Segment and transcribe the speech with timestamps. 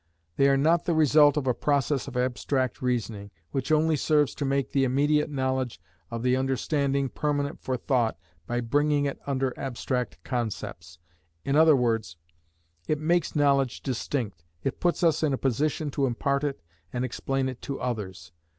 [0.35, 4.45] They are not the result of a process of abstract reasoning, which only serves to
[4.45, 8.17] make the immediate knowledge of the understanding permanent for thought
[8.47, 10.97] by bringing it under abstract concepts,
[11.45, 12.01] i.e.,
[12.87, 16.59] it makes knowledge distinct, it puts us in a position to impart it
[16.91, 18.31] and explain it to others.